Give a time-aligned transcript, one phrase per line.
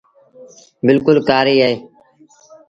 [0.85, 1.73] بلڪُل ڪآري اهي۔